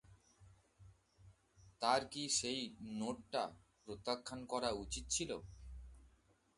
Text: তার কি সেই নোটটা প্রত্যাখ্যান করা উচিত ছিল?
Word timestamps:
তার 1.81 2.01
কি 2.11 2.23
সেই 2.37 2.59
নোটটা 2.99 3.43
প্রত্যাখ্যান 3.83 4.39
করা 4.45 4.69
উচিত 4.83 5.03
ছিল? 5.09 5.31